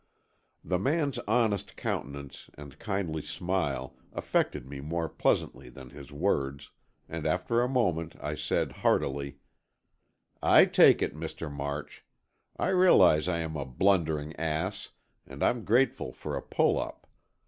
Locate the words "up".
16.79-17.05